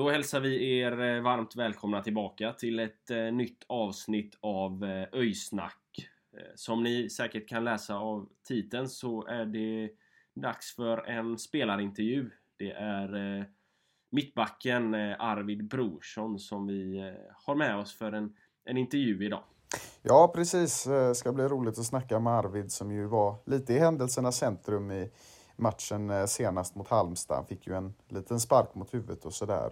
[0.00, 5.08] Då hälsar vi er eh, varmt välkomna tillbaka till ett eh, nytt avsnitt av eh,
[5.12, 6.08] Öjsnack.
[6.54, 9.90] Som ni säkert kan läsa av titeln så är det
[10.34, 12.30] dags för en spelarintervju.
[12.56, 13.46] Det är
[14.10, 19.42] mittbacken Arvid Brorsson som vi har med oss för en, en intervju idag.
[20.02, 20.84] Ja, precis.
[20.84, 24.90] Det ska bli roligt att snacka med Arvid som ju var lite i händelsernas centrum
[24.90, 25.10] i
[25.60, 27.36] matchen eh, senast mot Halmstad.
[27.36, 29.70] Han fick ju en liten spark mot huvudet och sådär.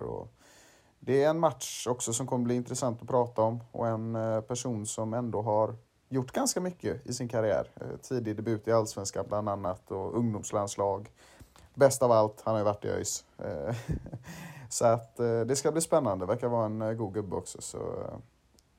[1.00, 4.41] Det är en match också som kommer bli intressant att prata om och en eh,
[4.41, 5.75] person som ändå har
[6.08, 7.70] gjort ganska mycket i sin karriär.
[7.80, 11.11] Eh, tidig debut i Allsvenskan bland annat och ungdomslandslag.
[11.75, 13.25] Bäst av allt, han har ju varit i ÖIS.
[14.70, 16.27] Så att det ska bli spännande.
[16.27, 17.61] Verkar vara en god gubbe också.
[17.61, 17.78] Så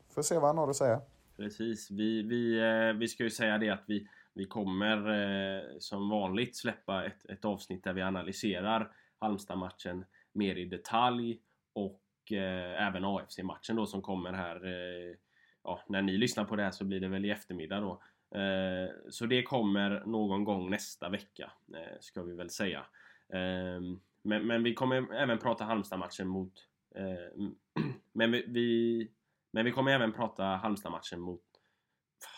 [0.10, 1.02] får se vad han har att säga.
[1.38, 1.92] Precis.
[1.92, 2.62] Vi, vi,
[3.00, 7.46] vi ska ju säga det att vi, vi kommer eh, som vanligt släppa ett, ett
[7.46, 11.40] avsnitt där vi analyserar Halmstad-matchen mer i detalj
[11.74, 14.66] och eh, även AFC-matchen då som kommer här.
[14.66, 15.16] Eh,
[15.64, 18.02] ja, när ni lyssnar på det här så blir det väl i eftermiddag då.
[18.40, 22.86] Eh, så det kommer någon gång nästa vecka eh, ska vi väl säga.
[23.34, 23.82] Eh,
[24.22, 26.54] men, men vi kommer även prata Halmstad-matchen mot
[26.96, 27.46] eh,
[28.14, 29.10] men vi, vi
[29.52, 31.42] men vi kommer även prata Halmstad-matchen mot...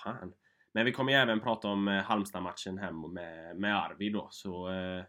[0.04, 0.34] Fan.
[0.72, 4.28] Men vi kommer även prata om eh, Halmstad-matchen hem med, med Arvid då.
[4.32, 5.04] Så, eh,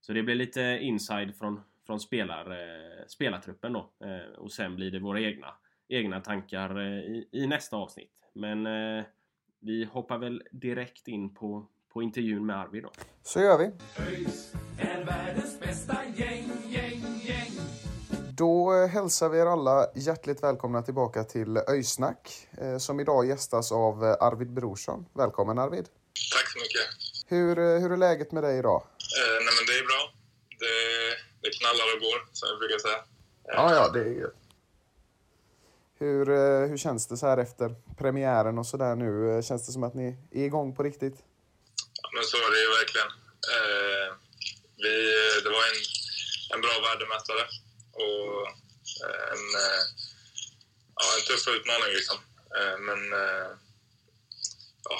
[0.00, 3.90] så det blir lite inside från, från spelar, eh, spelartruppen då.
[4.38, 5.54] Och sen blir det våra egna,
[5.88, 8.12] egna tankar i, i nästa avsnitt.
[8.32, 8.68] Men
[9.60, 12.90] vi hoppar väl direkt in på, på intervjun med Arvid då.
[13.22, 13.72] Så gör vi.
[18.38, 23.72] Då eh, hälsar vi er alla hjärtligt välkomna tillbaka till Öysnack eh, som idag gästas
[23.72, 25.06] av eh, Arvid Brorsson.
[25.14, 25.86] Välkommen Arvid!
[26.34, 26.86] Tack så mycket.
[27.26, 28.82] Hur, eh, hur är läget med dig idag?
[29.20, 30.12] Eh, nej, men det är bra.
[30.62, 30.76] Det,
[31.42, 33.00] det knallar och går, som jag brukar säga.
[33.44, 34.42] Ja, ja, det är gött.
[35.98, 39.30] Hur, eh, hur känns det så här efter premiären och sådär nu?
[39.30, 41.16] Eh, Känns det som att ni är igång på riktigt?
[42.02, 43.10] Ja, men så är det ju verkligen.
[43.54, 44.08] Eh,
[44.82, 44.92] vi,
[45.44, 45.78] det var en,
[46.54, 47.44] en bra värdemätare
[48.04, 48.46] och
[49.04, 49.82] eh, en, eh,
[50.98, 51.92] ja, en tuff utmaning.
[51.98, 52.18] Liksom.
[52.58, 53.00] Eh, men
[54.88, 54.96] ja,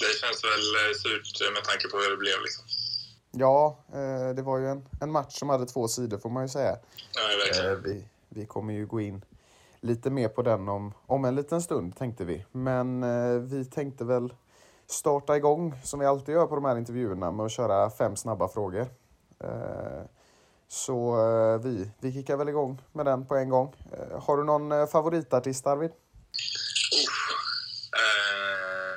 [0.00, 0.66] det känns väl
[1.02, 2.38] surt med tanke på hur det blev.
[2.42, 2.64] Liksom.
[3.30, 3.84] Ja,
[4.36, 6.78] det var ju en, en match som hade två sidor får man ju säga.
[7.12, 9.24] Ja, vi, vi kommer ju gå in
[9.80, 12.44] lite mer på den om, om en liten stund tänkte vi.
[12.52, 13.00] Men
[13.48, 14.34] vi tänkte väl
[14.86, 18.48] starta igång som vi alltid gör på de här intervjuerna med att köra fem snabba
[18.48, 18.86] frågor.
[20.68, 23.74] Så eh, vi, vi kickar väl igång med den på en gång.
[23.92, 25.90] Eh, har du någon eh, favoritartist Arvid?
[28.00, 28.94] Eh,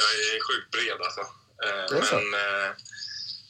[0.00, 1.20] jag är sjukt bred alltså.
[1.64, 2.70] Eh, men eh,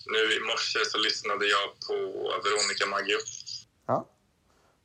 [0.07, 1.95] nu i morse så lyssnade jag på
[2.45, 3.19] Veronica Maggio.
[3.87, 4.09] Ja.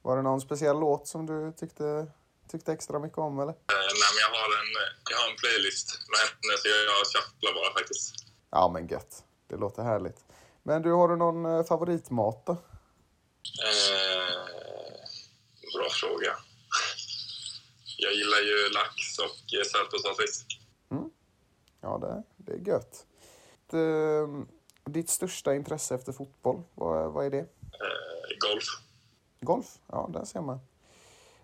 [0.01, 2.07] Var det någon speciell låt som du tyckte,
[2.51, 3.53] tyckte extra mycket om eller?
[3.53, 4.72] Nej, men jag har, en,
[5.11, 8.16] jag har en playlist med henne så jag, jag shufflar bara faktiskt.
[8.51, 9.23] Ja men gött.
[9.50, 10.26] Det låter härligt.
[10.67, 12.51] Men du, har du någon eh, favoritmat då?
[12.51, 12.57] Eh,
[15.75, 16.31] bra fråga.
[17.97, 20.17] Jag gillar ju lax och eh, sötpotatis.
[20.17, 20.61] fisk.
[21.81, 23.06] Ja, det, det är gött.
[23.68, 24.27] Det,
[24.86, 27.39] ditt största intresse efter fotboll, vad, vad är det?
[27.39, 28.65] Eh, golf.
[29.41, 29.80] Golf?
[29.88, 30.59] Ja, där ser man.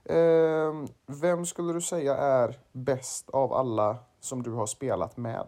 [0.06, 5.48] Ehm, vem skulle du säga är bäst av alla som du har spelat med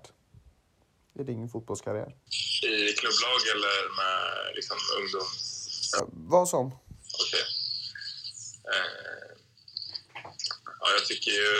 [1.19, 2.15] i din fotbollskarriär?
[2.63, 5.89] I klubblag eller med liksom, ungdoms...
[5.93, 6.65] Ja, Vad som.
[7.21, 7.45] Okej.
[8.73, 9.37] Eh,
[10.79, 11.51] ja, jag tycker ju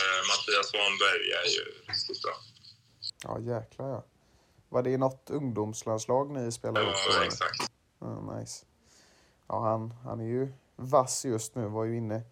[0.00, 2.34] eh, Mattias Svanberg är ju riktigt bra.
[3.22, 4.04] Ja, jäklar ja.
[4.68, 6.86] Var det något ungdomslandslag ni spelade?
[6.86, 7.26] Ja, eller?
[7.26, 7.72] exakt.
[8.00, 8.66] Ja, nice.
[9.48, 11.66] Ja, han, han är ju vass just nu.
[11.66, 12.22] Var ju inne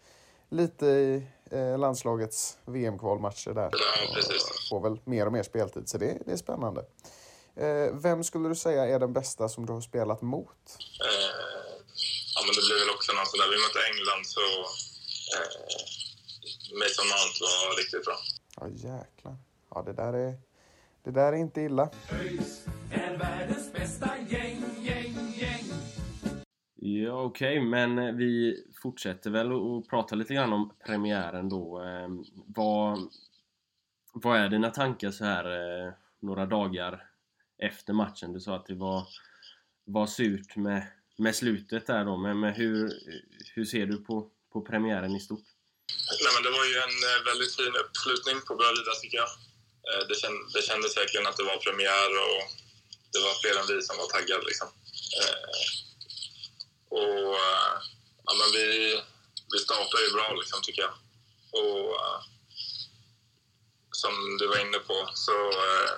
[0.48, 3.70] lite i eh, landslagets VM-kvalmatcher där.
[3.72, 4.36] Ja,
[4.70, 6.84] får väl mer och mer speltid, så det, det är spännande.
[7.56, 10.48] Eh, vem skulle du säga är den bästa som du har spelat mot?
[11.04, 11.38] Eh,
[12.34, 13.48] ja, men det blir väl också något sådär.
[13.50, 14.40] Vi mötte England så
[15.34, 15.48] eh,
[16.80, 18.18] Mason Mount var riktigt bra.
[18.60, 19.36] Ja, jäklar.
[19.70, 20.34] Ja, det där är,
[21.04, 21.90] det där är inte illa.
[22.10, 24.77] ÖIS är världens bästa gäng.
[26.80, 31.78] Ja, okej, men eh, vi fortsätter väl och prata lite grann om premiären då.
[31.78, 33.10] Ehm, vad,
[34.12, 37.10] vad är dina tankar så här eh, några dagar
[37.58, 38.32] efter matchen?
[38.32, 39.06] Du sa att det var,
[39.84, 40.86] var surt med,
[41.16, 42.92] med slutet där då, men, men hur,
[43.54, 45.46] hur ser du på, på premiären i stort?
[46.22, 49.30] Nej, men det var ju en eh, väldigt fin uppslutning på Bravida tycker jag.
[50.08, 52.40] Det, känd, det kändes verkligen att det var premiär och
[53.12, 54.44] det var fler än vi som var taggade.
[54.50, 54.68] Liksom.
[56.90, 57.74] Och eh,
[58.24, 59.00] ja, men vi,
[59.52, 60.94] vi startar ju bra liksom, tycker jag.
[61.52, 62.20] Och eh,
[63.92, 65.92] som du var inne på så eh,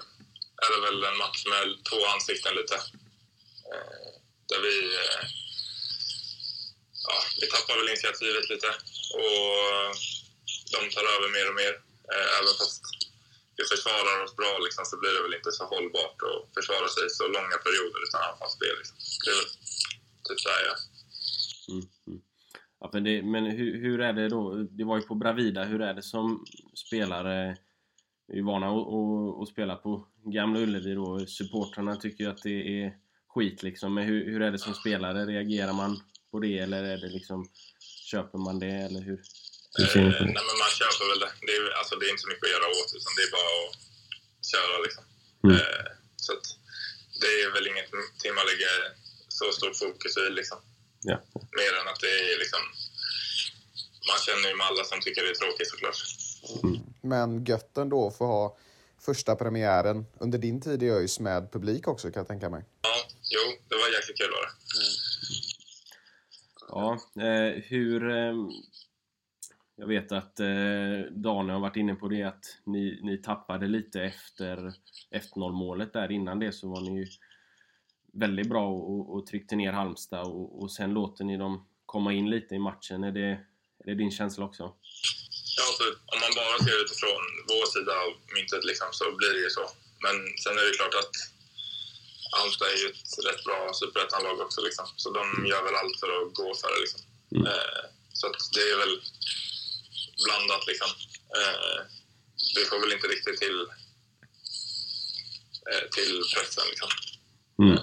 [0.64, 2.81] är det väl en match med två ansikten lite.
[4.48, 4.76] Där vi
[7.06, 8.69] ja, vi tappar väl initiativet lite
[9.14, 9.96] och
[10.72, 11.75] de tar över mer och mer.
[12.38, 12.82] Även fast
[13.56, 17.10] vi försvarar oss bra liksom, så blir det väl inte så hållbart att försvara sig
[17.10, 18.76] så långa perioder utan anfallsspel.
[18.78, 18.96] Liksom.
[19.25, 19.50] Det är väl
[20.31, 20.91] typ där
[21.73, 22.21] Mm, mm.
[22.81, 24.55] Ja, men det, men hur, hur är det då?
[24.55, 26.44] Det var ju på Bravida, hur är det som
[26.87, 27.56] spelare?
[28.29, 31.27] Vi är vana att, att, att spela på Gamla Ullevi då.
[31.27, 32.97] Supportrarna tycker ju att det är
[33.29, 33.94] skit liksom.
[33.94, 35.27] Men hur, hur är det som spelare?
[35.27, 37.49] Reagerar man på det eller är det liksom
[38.11, 39.21] Köper man det eller hur?
[39.81, 40.03] Eh,
[40.37, 41.33] nej, men man köper väl det.
[41.47, 43.53] Det är, alltså, det är inte så mycket att göra åt, utan det är bara
[43.62, 43.73] att
[44.53, 44.76] köra.
[44.87, 45.05] Liksom.
[45.44, 45.56] Mm.
[45.56, 45.87] Eh,
[46.25, 46.47] så att,
[47.23, 48.75] det är väl ingenting man lägger
[49.40, 50.31] så stort fokus i.
[50.31, 50.58] Liksom.
[51.10, 51.16] Ja.
[51.60, 52.62] Mer än att det är liksom...
[54.08, 55.98] Man känner ju med alla som tycker det är tråkigt såklart.
[57.12, 58.58] Men gött ändå att få ha
[59.00, 62.64] första premiären under din tid i ÖIS med publik också kan jag tänka mig.
[62.82, 64.52] Ja, jo, det var jäkligt kul var det.
[66.69, 68.10] Ja, eh, hur...
[68.10, 68.34] Eh,
[69.76, 70.46] jag vet att eh,
[71.10, 74.72] Daniel har varit inne på det att ni, ni tappade lite efter,
[75.10, 76.12] efter 0 målet där.
[76.12, 77.06] Innan det så var ni ju
[78.12, 82.31] väldigt bra och, och tryckte ner Halmstad och, och sen låter ni dem komma in
[82.31, 83.05] lite i matchen.
[83.05, 83.31] Är det,
[83.81, 84.62] är det din känsla också?
[85.57, 87.23] Ja, alltså, om man bara ser utifrån
[87.53, 89.65] vår sida av myntet liksom, så blir det ju så.
[90.05, 91.15] Men sen är det klart att
[92.37, 94.61] Halmstad är ju ett rätt bra superettanlag också.
[94.69, 94.87] Liksom.
[95.03, 96.81] Så de gör väl allt för att gå för det.
[96.85, 97.01] Liksom.
[97.35, 97.47] Mm.
[97.47, 97.83] Eh,
[98.19, 98.25] så
[98.55, 98.95] det är väl
[100.25, 100.65] blandat.
[100.71, 100.91] Liksom.
[101.39, 101.79] Eh,
[102.57, 103.59] vi får väl inte riktigt till,
[105.71, 106.67] eh, till pressen.
[106.73, 106.91] Liksom.
[107.61, 107.79] Mm.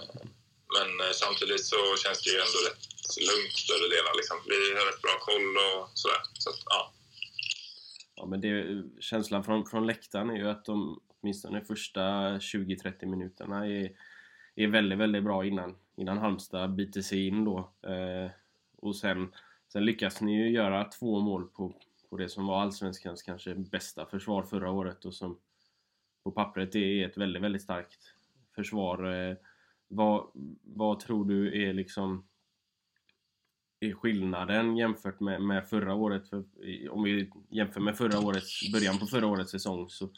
[0.76, 2.84] Men eh, samtidigt så känns det ju ändå rätt
[3.30, 4.14] lugnt större delar.
[4.20, 4.38] Liksom.
[4.52, 6.22] Vi har rätt bra koll och sådär.
[6.44, 6.82] Så att, ja.
[8.16, 12.02] Ja, men det, känslan från, från läktaren är ju att de åtminstone första
[12.38, 13.92] 20-30 minuterna är,
[14.56, 17.58] är väldigt, väldigt bra innan, innan Halmstad biter sig in då.
[17.82, 18.32] Eh,
[18.78, 19.34] och sen,
[19.74, 21.74] sen lyckas ni ju göra två mål på,
[22.10, 25.40] på det som var Allsvenskans kanske bästa försvar förra året och som
[26.24, 28.14] på pappret är ett väldigt, väldigt starkt
[28.56, 29.14] försvar.
[29.14, 29.36] Eh,
[29.88, 30.31] vad,
[30.63, 32.28] vad tror du är liksom
[33.80, 36.30] är skillnaden jämfört med, med förra året?
[36.30, 36.44] För,
[36.89, 40.10] om vi jämför med förra årets, början på förra årets säsong så,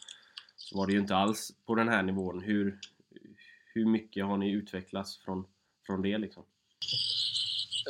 [0.56, 2.42] så var det ju inte alls på den här nivån.
[2.42, 2.80] Hur,
[3.74, 5.46] hur mycket har ni utvecklats från,
[5.86, 6.44] från det liksom?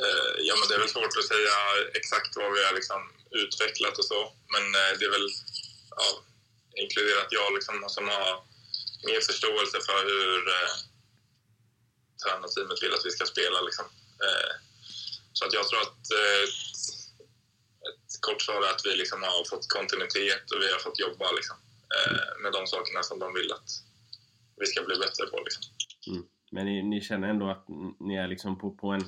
[0.02, 1.56] Eh, ja, men det är väl svårt att säga
[2.00, 3.00] exakt vad vi har liksom
[3.30, 4.20] utvecklat och så.
[4.54, 5.30] Men eh, det är väl
[6.00, 6.08] ja,
[6.82, 8.30] inkluderat jag liksom, som har
[9.08, 10.72] mer förståelse för hur eh,
[12.22, 13.60] tränarteamet vill att vi ska spela.
[13.68, 13.86] Liksom.
[14.26, 14.52] Eh,
[15.32, 16.44] så att jag tror att eh,
[17.88, 21.26] ett, kort svar är att vi liksom har fått kontinuitet och vi har fått jobba
[21.38, 21.56] liksom,
[21.96, 23.70] eh, med de sakerna som de vill att
[24.60, 25.36] vi ska bli bättre på.
[25.46, 25.62] Liksom.
[26.52, 27.66] Men ni, ni känner ändå att
[28.00, 29.04] ni är liksom på, på en,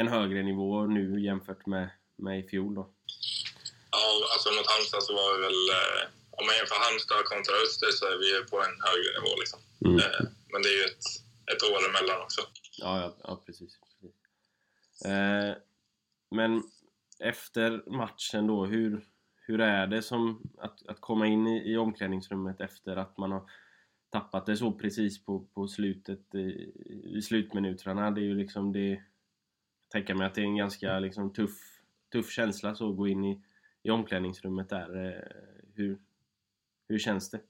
[0.00, 2.84] en högre nivå nu jämfört med, med i fjol då?
[3.90, 5.60] Ja, alltså mot Halmstad så var vi väl...
[6.38, 9.32] Om man jämför Halmstad kontra Öster så är vi ju på en högre nivå.
[9.42, 9.60] Liksom.
[9.84, 10.00] Mm.
[10.52, 11.06] Men det är ju ett,
[11.52, 12.40] ett år emellan också.
[12.78, 13.78] Ja, ja, ja precis.
[13.80, 14.14] precis.
[15.06, 15.56] Eh,
[16.30, 16.62] men
[17.18, 22.60] efter matchen då, hur, hur är det som att, att komma in i, i omklädningsrummet
[22.60, 23.50] efter att man har
[24.10, 26.72] tappat det så precis på, på slutet i,
[27.04, 28.10] i slutminuterna?
[28.10, 28.88] Det är ju liksom det...
[28.88, 31.80] Jag tänker mig att det är en ganska liksom, tuff,
[32.12, 33.42] tuff känsla så att gå in i,
[33.82, 35.06] i omklädningsrummet där.
[35.06, 35.22] Eh,
[35.74, 35.98] hur,
[36.88, 37.40] hur känns det?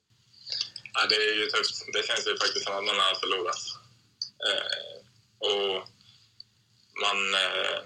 [0.94, 1.86] Ja, det är ju tufft.
[1.92, 3.77] Det känns ju faktiskt som att man har förlorat.
[4.46, 4.96] Eh,
[5.48, 5.72] och
[7.04, 7.78] man, eh,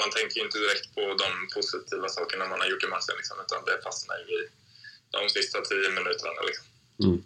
[0.00, 3.36] man tänker ju inte direkt på de positiva sakerna man har gjort i matchen, liksom,
[3.44, 4.42] utan det fastnar ju i
[5.16, 6.40] de sista tio minuterna.
[6.48, 6.66] Liksom.
[7.04, 7.18] Mm.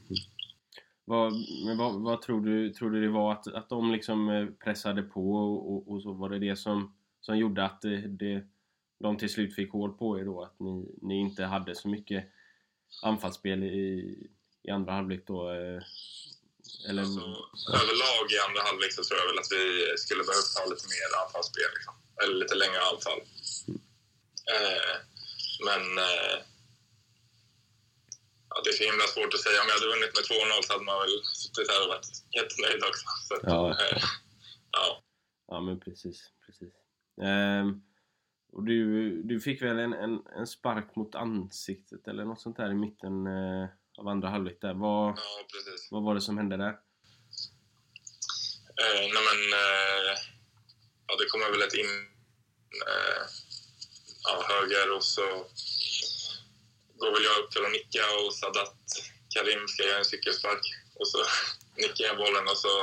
[1.05, 1.33] Vad,
[1.67, 5.03] men vad, vad tror, du, tror du det var att, att de liksom eh, pressade
[5.03, 8.47] på och, och, och så var det det som, som gjorde att det, det,
[9.01, 10.43] de till slut fick hål på er då?
[10.43, 12.25] Att ni, ni inte hade så mycket
[13.03, 14.17] anfallsspel i,
[14.63, 15.51] i andra halvlek då?
[16.89, 17.21] Eller, Alltså,
[17.81, 19.65] överlag i andra halvlek så tror jag väl att vi
[20.05, 21.71] skulle behövt ha lite mer anfallsspel.
[21.77, 21.95] Liksom.
[22.23, 23.21] Eller lite längre anfall.
[24.55, 24.95] Eh,
[25.69, 26.37] men eh,
[28.51, 29.59] ja, det är så himla svårt att säga.
[29.63, 32.81] Om jag hade vunnit med 2-0 så hade man väl suttit här och varit jättenöjd
[32.91, 33.07] också.
[33.29, 33.61] Så, Ja.
[33.83, 34.03] eh,
[34.77, 34.87] ja.
[35.53, 36.75] Ja men precis, precis.
[37.23, 37.69] Ehm,
[38.53, 38.83] och du,
[39.23, 43.27] du fick väl en, en, en spark mot ansiktet eller något sånt där i mitten
[43.27, 43.67] eh,
[44.03, 44.75] av andra halvlek där.
[44.75, 45.47] Vad, ja,
[45.91, 46.75] vad var det som hände där?
[48.83, 50.13] Eh, nej men, eh,
[51.07, 51.93] ja, det kommer väl ett in
[52.91, 53.23] eh,
[54.27, 55.27] ja, höger och så
[57.01, 58.77] går väl jag upp till att nicka och Sadat
[59.35, 60.65] Karim ska göra en cykelspark.
[60.99, 61.19] Och så
[61.83, 62.75] nickar jag bollen och så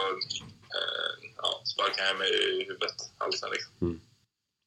[0.78, 4.02] eh, ja, sparkar jag mig i huvudet, halsen liksom.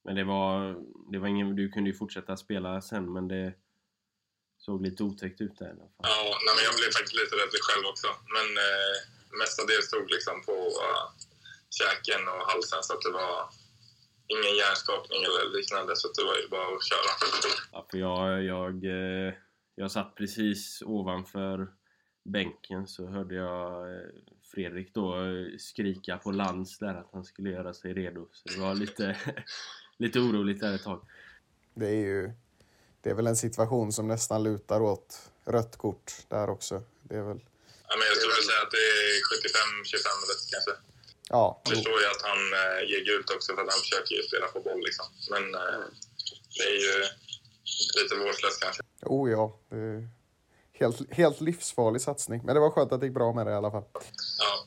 [0.05, 0.77] Men det var,
[1.13, 3.55] det var ingen, du kunde ju fortsätta spela sen men det
[4.65, 6.07] såg lite otäckt ut där i alla fall.
[6.13, 8.09] Ja, nej, men jag blev faktiskt lite rädd själv också.
[8.37, 8.97] Men eh,
[9.41, 11.05] mestadels stod liksom på uh,
[11.81, 13.37] käken och halsen så att det var
[14.35, 17.11] ingen hjärnskakning eller liknande så att det var ju bara att köra.
[17.73, 19.35] Ja, för jag, jag, eh,
[19.75, 21.73] jag satt precis ovanför
[22.25, 24.09] bänken så hörde jag eh,
[24.55, 28.29] Fredrik då eh, skrika på Lans där att han skulle göra sig redo.
[28.33, 29.17] Så det var lite,
[29.99, 31.07] lite oroligt där ett tag.
[31.75, 32.33] Det är ju
[33.03, 36.83] det är väl en situation som nästan lutar åt rött kort där också.
[37.03, 37.41] Det är väl,
[37.89, 39.07] Ja, men jag skulle väl säga att det är
[39.85, 40.71] 75-25 rätt kanske.
[41.29, 44.23] ja, Jag förstår ju att han eh, ger gult också för att han försöker ju
[44.23, 45.07] spela på boll liksom.
[45.31, 45.85] Men eh,
[46.57, 46.95] det är ju
[48.03, 48.83] lite vårdslöst kanske.
[49.03, 49.59] oh ja.
[49.69, 50.09] Det är
[50.73, 52.41] helt, helt livsfarlig satsning.
[52.45, 53.85] Men det var skönt att det gick bra med det i alla fall.
[54.39, 54.67] Ja.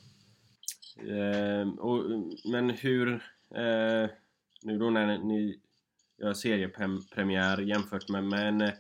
[1.14, 2.04] Ehm, och,
[2.52, 3.08] men hur,
[3.56, 4.10] eh,
[4.62, 5.60] nu då när ni
[6.18, 8.74] gör seriepremiär jämfört med, med en eh,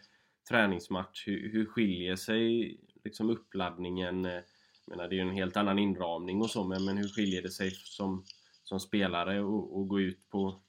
[0.49, 4.25] träningsmatch, hur, hur skiljer sig liksom uppladdningen?
[4.25, 4.41] Eh,
[4.85, 7.41] jag menar, det är ju en helt annan inramning och så, men, men hur skiljer
[7.41, 8.25] det sig som,
[8.63, 10.63] som spelare och, och gå ut på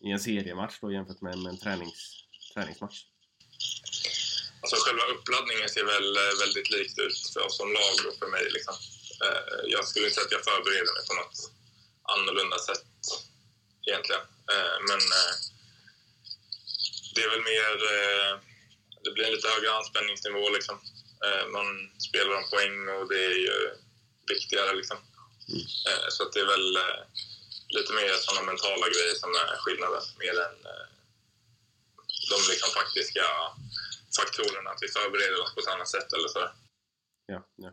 [0.00, 2.98] i en seriematch då jämfört med, med en tränings, träningsmatch?
[4.62, 8.30] Alltså själva uppladdningen ser väl eh, väldigt likt ut för oss som lag och för
[8.36, 8.44] mig.
[8.56, 8.74] Liksom.
[9.24, 11.38] Eh, jag skulle inte säga att jag förbereder mig på något
[12.14, 12.86] annorlunda sätt
[13.86, 14.24] egentligen.
[14.88, 15.00] Men
[17.14, 17.72] det är väl mer...
[17.96, 18.32] eh,
[19.04, 20.44] Det blir en lite högre anspänningsnivå.
[20.56, 20.76] Liksom.
[21.26, 21.68] Eh, Man
[22.08, 23.56] spelar om poäng och det är ju
[24.32, 24.72] viktigare.
[24.80, 24.98] Liksom.
[25.88, 26.68] Eh, Så att det är väl
[27.76, 30.04] lite mer sådana mentala grejer som är skillnaden.
[30.22, 30.56] Mer än
[32.32, 33.24] de liksom faktiska
[34.18, 36.42] faktorerna att vi förbereder oss på ett annat sätt eller så.
[37.26, 37.70] Ja, ja.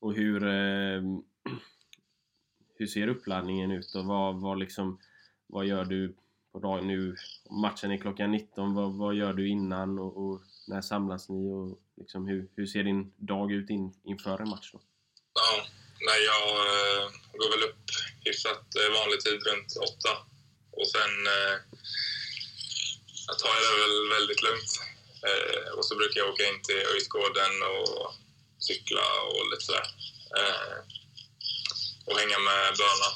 [0.00, 1.00] Och hur, eh,
[2.78, 5.00] hur ser uppladdningen ut och vad, vad, liksom,
[5.46, 6.16] vad gör du
[6.52, 7.16] på dagen nu?
[7.50, 11.52] Matchen är klockan 19, vad, vad gör du innan och, och när samlas ni?
[11.52, 14.80] Och liksom, hur, hur ser din dag ut in, inför en match då?
[15.34, 15.66] Ja,
[16.08, 17.04] nej, jag eh,
[17.40, 17.84] går väl upp
[18.24, 20.12] hyfsat eh, vanlig tid runt åtta.
[20.78, 21.56] Och sen eh,
[23.28, 24.72] jag tar jag det väl väldigt lugnt.
[25.28, 28.14] Eh, och så brukar jag åka in till Öjsgården och
[28.68, 29.86] cykla och lite sådär.
[30.38, 30.76] Eh,
[32.08, 33.10] och hänga med Börna,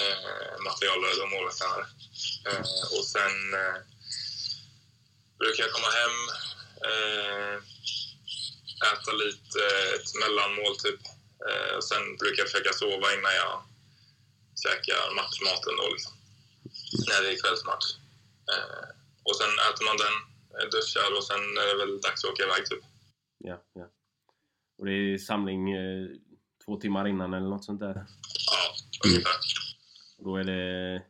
[0.00, 1.86] eh, materialare och målvaktstränare.
[2.48, 2.60] Eh,
[2.96, 3.78] och sen eh,
[5.38, 6.16] brukar jag komma hem,
[6.90, 7.56] eh,
[8.92, 9.60] äta lite,
[9.96, 11.00] ett mellanmål typ.
[11.76, 13.54] Och sen brukar jag försöka sova innan jag
[14.64, 16.12] käkar matchmaten då liksom.
[17.08, 17.86] När det är kvällsmatch.
[19.22, 20.16] Och sen äter man den,
[20.70, 22.84] duschar och sen är det väl dags att åka iväg typ.
[23.38, 23.86] Ja, ja.
[24.78, 25.62] Och det är samling
[26.64, 28.06] två timmar innan eller något sånt där?
[28.50, 28.62] Ja,
[29.04, 29.36] ungefär.
[30.18, 31.02] Då är det,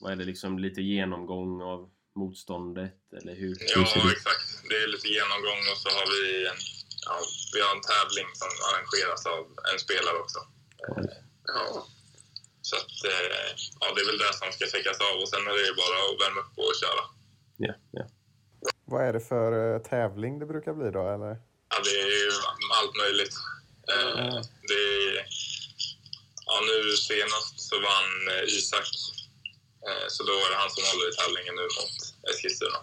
[0.00, 1.90] vad är det liksom lite genomgång av
[2.20, 3.56] motståndet eller hur?
[3.74, 3.82] Ja,
[4.16, 4.48] exakt.
[4.68, 6.58] Det är lite genomgång och så har vi en,
[7.06, 7.16] ja,
[7.54, 10.38] vi har en tävling som arrangeras av en spelare också.
[10.88, 11.04] Eh,
[11.54, 11.86] Ja.
[12.68, 13.48] Så att, eh,
[13.80, 16.18] ja, det är väl det som ska täckas av och sen är det bara att
[16.22, 17.04] värma upp och köra.
[17.66, 18.04] Ja, ja.
[18.84, 21.04] Vad är det för eh, tävling det brukar bli då?
[21.14, 21.32] Eller?
[21.72, 22.30] Ja, det är ju
[22.78, 23.36] allt möjligt.
[23.92, 24.34] Eh,
[24.70, 25.14] det är,
[26.46, 28.14] ja, nu senast så vann
[28.46, 28.88] Isak.
[29.86, 31.96] Eh, så då är det han som håller i tävlingen nu mot
[32.30, 32.78] Eskilstuna.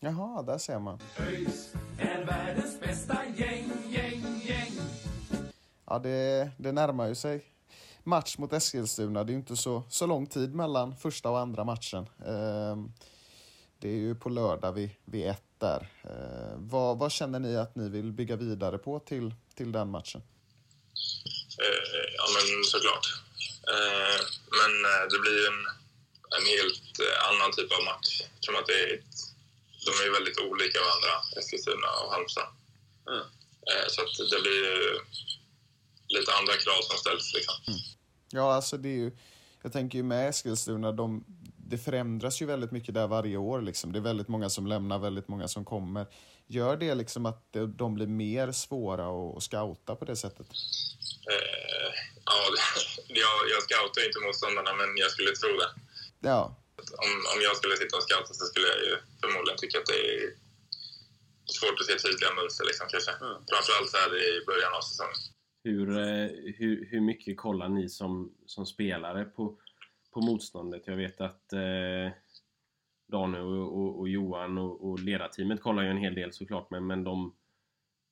[0.00, 0.98] Jaha, där ser man.
[1.18, 4.72] ÖIS är världens bästa gäng, gäng, gäng.
[5.86, 7.44] Ja, det, det närmar ju sig.
[8.04, 9.24] match mot Eskilstuna.
[9.24, 12.08] Det är ju inte så, så lång tid mellan första och andra matchen.
[12.26, 12.92] Ehm,
[13.78, 15.88] det är ju på lördag vid, vid ett där.
[16.04, 20.22] Eh, vad, vad känner ni att ni vill bygga vidare på till, till den matchen?
[21.62, 23.06] Eh, ja, men såklart.
[23.74, 24.20] Eh,
[24.58, 25.79] men eh, det blir en,
[26.36, 28.10] en helt eh, annan typ av match.
[28.34, 29.14] Eftersom att det är ett,
[29.86, 32.48] de är väldigt olika varandra, Eskilstuna och Halmstad.
[33.10, 33.24] Mm.
[33.70, 34.66] Eh, så att det blir
[36.18, 37.34] lite andra krav som ställs.
[37.34, 37.54] Liksom.
[38.30, 39.10] Ja, alltså det är ju...
[39.62, 41.24] Jag tänker ju med Eskilstuna, de,
[41.56, 43.62] det förändras ju väldigt mycket där varje år.
[43.62, 43.92] Liksom.
[43.92, 46.06] Det är väldigt många som lämnar, väldigt många som kommer.
[46.46, 50.46] Gör det liksom att de- blir mer svåra att scouta på det sättet?
[51.30, 51.92] Eh,
[52.24, 52.38] ja,
[53.08, 55.70] jag, jag scoutar inte motståndarna, men jag skulle tro det.
[56.20, 56.56] Ja,
[57.06, 60.00] Om, om jag skulle sitta och scouta så skulle jag ju förmodligen tycka att det
[60.14, 60.22] är
[61.58, 62.64] svårt att se tydliga mönster.
[62.64, 63.12] Liksom, kanske.
[63.52, 65.20] Framförallt så här i början av säsongen.
[65.64, 69.58] Hur, eh, hur, hur mycket kollar ni som, som spelare på,
[70.12, 70.82] på motståndet?
[70.86, 72.12] Jag vet att eh,
[73.12, 76.86] Daniel och, och, och Johan och, och ledarteamet kollar ju en hel del såklart, men,
[76.86, 77.34] men de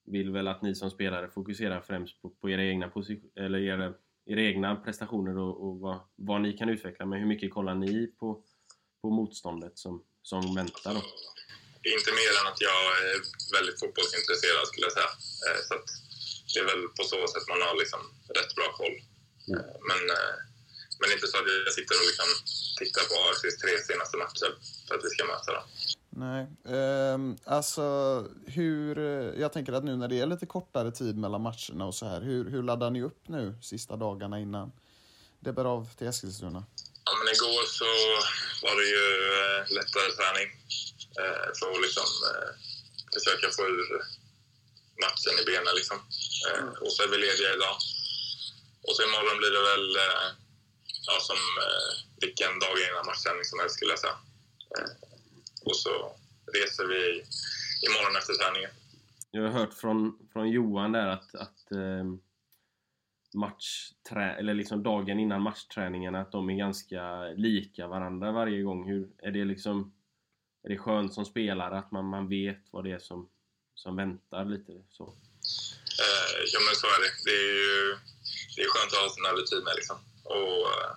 [0.05, 3.95] vill väl att ni som spelare fokuserar främst på, på era egna position, eller era,
[4.33, 7.07] era egna prestationer och, och vad, vad ni kan utveckla.
[7.07, 8.43] Men hur mycket kollar ni på,
[9.03, 11.03] på motståndet som, som väntar då?
[11.97, 12.81] Inte mer än att jag
[13.11, 13.17] är
[13.57, 15.13] väldigt fotbollsintresserad skulle jag säga.
[15.47, 15.75] Eh, Så
[16.55, 18.01] det är väl på så sätt man har liksom
[18.39, 18.97] rätt bra koll.
[19.49, 19.59] Mm.
[19.61, 20.35] Eh, Men, eh,
[21.01, 22.29] men inte så att jag sitter och liksom
[22.81, 24.51] tittar på AFCs tre senaste matcher
[24.87, 25.67] för att vi ska möta dem.
[26.11, 26.47] Nej.
[26.69, 27.85] Ehm, alltså,
[28.47, 28.99] hur...
[28.99, 32.07] eh, Jag tänker att nu när det är lite kortare tid mellan matcherna och så
[32.07, 34.73] här, hur, hur laddar ni upp nu sista dagarna innan
[35.41, 36.65] det bär av till Eskilstuna?
[37.05, 37.91] Ja, men igår så
[38.67, 39.07] var det ju
[39.38, 40.49] eh, lättare träning
[41.23, 42.50] eh, för att liksom, eh,
[43.15, 43.88] försöka få ur
[45.05, 45.75] matchen i benen.
[45.79, 45.99] Liksom.
[46.49, 47.77] Eh, och så är vi lediga idag.
[48.87, 50.27] Och så imorgon blir det väl eh,
[51.09, 51.91] ja, som eh,
[52.25, 54.19] vilken dag innan matchträning som helst skulle jag säga.
[55.69, 56.17] Och så
[56.53, 57.25] reser vi
[57.87, 58.71] imorgon efter träningen.
[59.31, 62.05] Jag har hört från, från Johan där att, att eh,
[63.35, 68.88] matchträ, eller liksom dagen innan matchträningarna att de är ganska lika varandra varje gång.
[68.88, 69.92] Hur, är det liksom
[70.62, 73.29] är det skönt som spelare att man, man vet vad det är som,
[73.75, 75.05] som väntar lite så?
[76.05, 77.12] Eh, ja, men så är det.
[77.25, 77.97] Det är ju
[78.57, 79.75] det är skönt att ha sina rutiner.
[79.77, 79.99] Liksom.
[80.25, 80.92] Och, eh,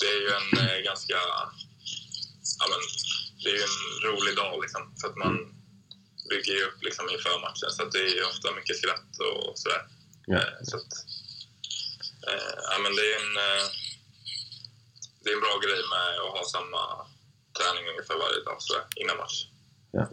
[0.00, 1.14] det är ju en eh, ganska...
[2.58, 2.80] Ja, men,
[3.44, 3.78] det är ju en
[4.08, 5.34] rolig dag, liksom, för att man
[6.30, 7.70] bygger ju upp liksom, inför matchen.
[7.70, 9.82] Så att det är ju ofta mycket skratt och sådär.
[10.26, 10.36] Ja.
[10.36, 10.92] Eh, så att,
[12.28, 13.66] eh, ja, men det, är en, eh,
[15.22, 16.82] det är en bra grej med att ha samma
[17.58, 19.38] träning ungefär varje dag sådär, innan match.
[19.90, 20.04] Ja.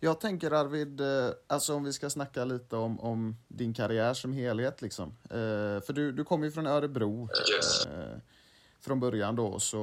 [0.00, 4.32] Jag tänker Arvid, eh, alltså om vi ska snacka lite om, om din karriär som
[4.32, 5.08] helhet liksom.
[5.24, 7.86] Eh, för du, du kommer ju från Örebro Yes.
[7.86, 8.18] eh,
[8.80, 9.82] från början då och så,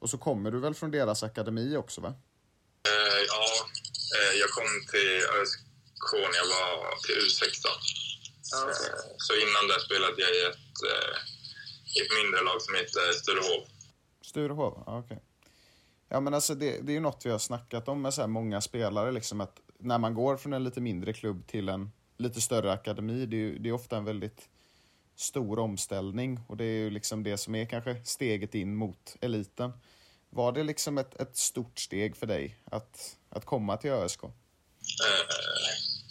[0.00, 2.14] och så kommer du väl från deras akademi också va?
[3.28, 3.46] Ja,
[4.40, 5.60] jag kom till ÖSK
[6.12, 7.66] när jag var till U16.
[8.54, 8.74] Eh,
[9.18, 10.76] så innan det spelade jag i ett,
[11.96, 13.62] i ett mindre lag som heter Sturehov.
[14.22, 15.22] Sturehov, ja, okej.
[16.08, 18.60] Ja men alltså det, det är ju något vi har snackat om med så många
[18.60, 22.72] spelare liksom att när man går från en lite mindre klubb till en lite större
[22.72, 24.48] akademi, det är, ju, det är ofta en väldigt
[25.16, 29.72] stor omställning och det är ju liksom det som är kanske steget in mot eliten.
[30.30, 34.24] Var det liksom ett, ett stort steg för dig att, att komma till ÖSK?
[34.24, 34.30] Eh,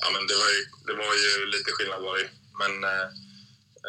[0.02, 2.30] ja, men det, var ju, det var ju lite skillnad var det.
[2.62, 3.08] Men eh,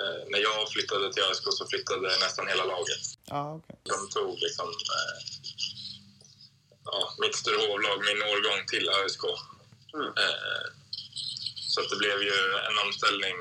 [0.00, 3.04] eh, när jag flyttade till ÖSK så flyttade nästan hela laget.
[3.24, 3.76] Ja, okej.
[3.82, 5.18] De tog liksom eh,
[6.90, 9.24] ja, mitt Sturehovlag, min årgång till ÖSK.
[10.22, 10.66] Eh,
[11.72, 13.36] så att det blev ju en omställning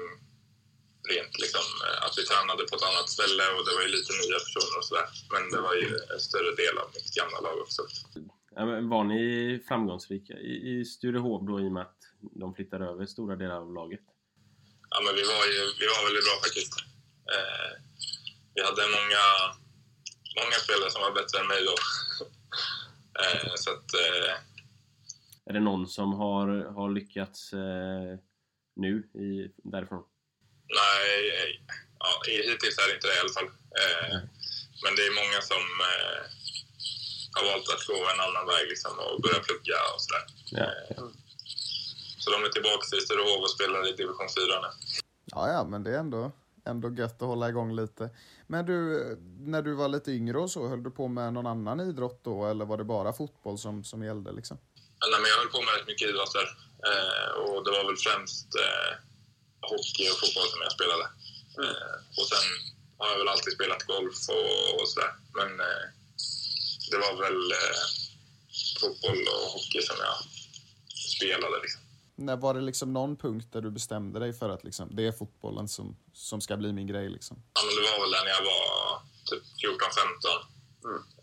[1.11, 4.11] rent liksom, eh, att vi tränade på ett annat ställe och det var ju lite
[4.21, 5.07] nya personer och sådär.
[5.33, 7.81] Men det var ju en större del av mitt gamla lag också.
[8.55, 8.61] Ja,
[8.95, 9.23] var ni
[9.67, 11.99] framgångsrika i, i Sturehov då i och med att
[12.41, 14.05] de flyttade över stora delar av laget?
[14.93, 16.73] Ja, men vi var ju vi var väldigt bra faktiskt.
[17.33, 17.71] Eh,
[18.55, 19.23] vi hade många,
[20.41, 21.75] många spelare som var bättre än mig då.
[23.21, 24.33] Eh, så att, eh,
[25.45, 28.17] Är det någon som har, har lyckats eh,
[28.75, 28.91] nu
[29.25, 30.03] i, därifrån?
[30.81, 31.19] nej,
[31.99, 33.49] ja, hittills är det inte det i alla fall.
[33.81, 34.15] Eh,
[34.83, 36.21] men det är många som eh,
[37.35, 40.23] har valt att gå en annan väg liksom, och börja plugga och sådär.
[40.59, 40.67] Ja.
[42.21, 44.69] Så de är tillbaka i Sturehov och spelar i division 4 nu.
[45.25, 46.31] Ja, ja, men det är ändå,
[46.65, 48.09] ändå gött att hålla igång lite.
[48.47, 48.75] Men du,
[49.39, 52.45] när du var lite yngre och så, höll du på med någon annan idrott då
[52.45, 54.57] eller var det bara fotboll som, som gällde liksom?
[55.11, 56.45] Nej, men jag höll på med rätt mycket idrotter.
[56.89, 58.91] Eh, och det var väl främst eh,
[59.71, 61.05] hockey och fotboll som jag spelade.
[61.63, 62.45] Eh, och sen
[62.97, 65.11] har jag väl alltid spelat golf och, och sådär.
[65.39, 65.85] Men eh,
[66.91, 67.81] det var väl eh,
[68.79, 70.17] fotboll och hockey som jag
[71.15, 71.57] spelade.
[71.63, 71.82] Liksom.
[72.15, 75.11] När var det liksom någon punkt där du bestämde dig för att liksom, det är
[75.11, 77.09] fotbollen som, som ska bli min grej?
[77.09, 77.43] Liksom?
[77.53, 79.73] Ja, men det var väl när jag var typ 14-15.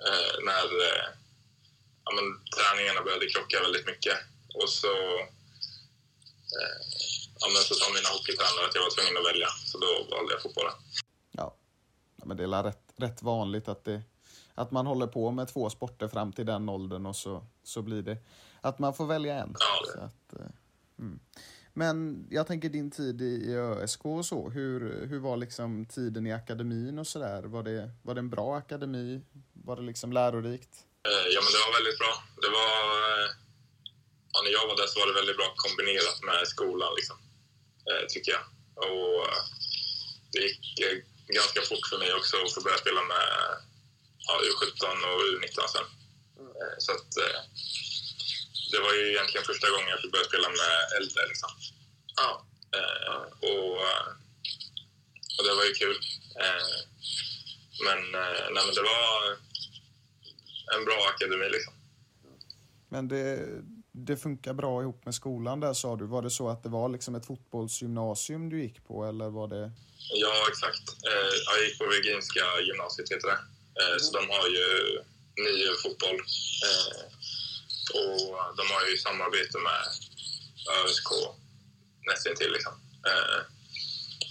[0.09, 1.07] Eh, när eh,
[2.05, 2.27] ja, men,
[2.57, 4.17] träningarna började krocka väldigt mycket.
[4.63, 4.93] Och så,
[6.59, 6.79] eh,
[7.41, 9.49] ja, men så sa mina hockeytränare att jag var tvungen att välja.
[9.71, 10.73] Så då valde jag fotbollen.
[11.39, 11.57] Ja,
[12.19, 14.03] ja men det är rätt, rätt vanligt att, det,
[14.55, 18.03] att man håller på med två sporter fram till den åldern och så, så blir
[18.03, 18.17] det
[18.61, 19.55] att man får välja en.
[19.59, 20.47] Ja, det- Så att, eh,
[21.01, 21.21] mm.
[21.73, 26.33] Men jag tänker din tid i, ÖSK och så, hur, hur var liksom tiden i
[26.33, 27.43] akademin och sådär?
[27.43, 29.21] Var det, var det en bra akademi?
[29.53, 30.75] Var det liksom lärorikt?
[31.09, 32.15] Eh, Ja, men det var väldigt bra.
[32.43, 32.75] Det var...
[33.25, 33.29] eh,
[34.33, 37.17] Ja, när jag var där så var det väldigt bra kombinerat med skolan, liksom.
[37.89, 38.45] Eh, tycker jag.
[38.87, 39.21] Och
[40.33, 40.65] det gick
[41.39, 43.27] ganska fort för mig också att få börja spela med
[44.27, 45.87] ja, U17 och U19 sen.
[46.61, 47.11] Eh, Så att...
[48.73, 51.51] Det var ju egentligen första gången jag fick börja spela med äldre, liksom.
[52.21, 52.31] Ja.
[52.79, 54.07] Eh, Och, eh,
[55.39, 55.99] och det var ju kul.
[56.45, 56.71] Eh,
[57.87, 59.13] Men, eh, nej, men det var
[60.79, 61.73] en bra akademi, liksom.
[62.89, 63.47] Men det,
[63.93, 66.07] det funkar bra ihop med skolan där sa du.
[66.07, 69.71] Var det så att det var liksom ett fotbollsgymnasium du gick på eller var det?
[70.13, 70.89] Ja, exakt.
[71.07, 73.39] Eh, jag gick på Virginska gymnasiet, heter det.
[73.83, 74.67] Eh, så de har ju
[75.45, 76.19] nio fotboll.
[76.69, 77.03] Eh,
[77.99, 79.81] och de har ju samarbete med
[80.85, 81.09] ÖSK
[82.09, 82.53] nästintill.
[82.53, 82.73] Liksom.
[83.09, 83.41] Eh,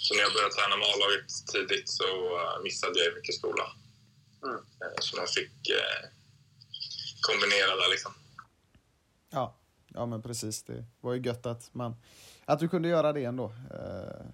[0.03, 3.65] så när jag började träna med A-laget tidigt så eh, missade jag mycket skola.
[4.45, 6.01] Eh, så man fick eh,
[7.21, 8.13] kombinera där liksom.
[9.29, 10.63] Ja, ja men precis.
[10.63, 11.95] Det var ju gött att, man,
[12.45, 13.45] att du kunde göra det ändå.
[13.73, 14.25] Eh,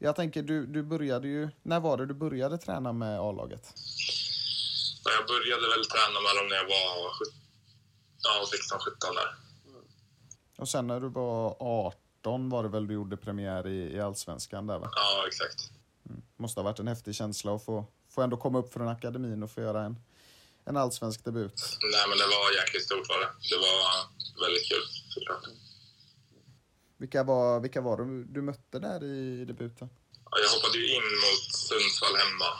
[0.00, 1.48] Jag tänker, du, du började ju...
[1.62, 3.74] När var det du började träna med A-laget?
[5.04, 7.12] Jag började väl träna med dem när jag var
[8.22, 8.44] ja,
[8.78, 9.34] 16-17 där.
[10.58, 14.66] Och sen när du var 18 var det väl du gjorde premiär i, i Allsvenskan
[14.66, 14.90] där va?
[14.94, 15.70] Ja, exakt.
[16.36, 19.50] Måste ha varit en häftig känsla att få, få ändå komma upp från akademin och
[19.50, 19.96] få göra en,
[20.64, 21.78] en allsvensk debut.
[21.92, 23.30] Nej, men det var jäkligt stort var det.
[23.50, 23.76] Det var
[24.46, 25.44] väldigt kul såklart.
[26.96, 29.88] Vilka var, vilka var du, du mötte där i debuten?
[30.30, 32.50] Ja, Jag hoppade ju in mot Sundsvall hemma.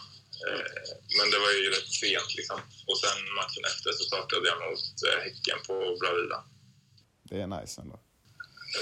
[0.46, 2.60] Eh, men det var ju rätt sent liksom.
[2.88, 6.38] Och sen matchen efter så startade jag mot eh, Häcken på Bravida.
[7.22, 7.98] Det är nice ändå.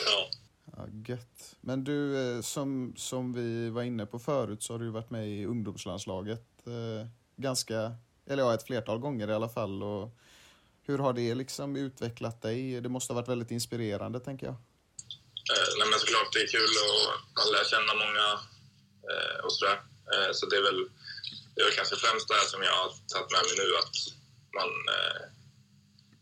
[0.07, 0.31] Ja.
[0.77, 1.57] Ja, gött.
[1.61, 5.29] Men du, eh, som, som vi var inne på förut så har du varit med
[5.29, 9.83] i ungdomslandslaget eh, ganska, eller ja, ett flertal gånger i alla fall.
[9.83, 10.19] Och
[10.83, 12.81] hur har det liksom utvecklat dig?
[12.81, 14.55] Det måste ha varit väldigt inspirerande, tänker jag.
[15.53, 17.03] Eh, nej, men såklart, det är kul och
[17.39, 18.27] man lär känna många
[19.11, 19.79] eh, och sådär.
[20.13, 20.83] Eh, så det är väl
[21.57, 23.95] det är kanske främst det här som jag har tagit med mig nu att
[24.59, 25.23] man eh,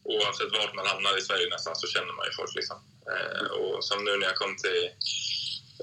[0.04, 2.78] oavsett vart man hamnar i Sverige nästan så känner man ju folk liksom.
[3.12, 4.90] Eh, och som nu när jag kom till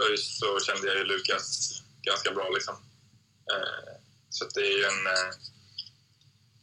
[0.03, 1.47] ÖIS så kände jag ju Lukas
[2.01, 2.75] ganska bra liksom.
[3.51, 3.93] Eh,
[4.29, 5.29] så att det är ju en, eh,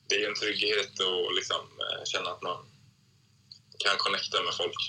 [0.09, 2.59] det är en trygghet att liksom, eh, känna att man
[3.79, 4.81] kan connecta med folk.